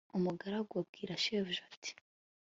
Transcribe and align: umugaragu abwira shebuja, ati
umugaragu 0.17 0.73
abwira 0.81 1.21
shebuja, 1.23 1.61
ati 1.73 1.91